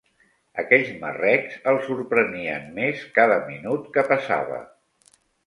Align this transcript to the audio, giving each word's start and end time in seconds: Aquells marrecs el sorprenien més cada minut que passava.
Aquells 0.61 0.87
marrecs 1.03 1.59
el 1.73 1.77
sorprenien 1.89 2.65
més 2.79 3.05
cada 3.19 3.39
minut 3.53 3.87
que 3.99 4.07
passava. 4.11 4.61